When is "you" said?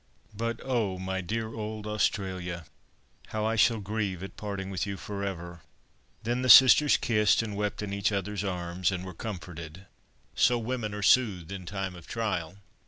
4.87-4.97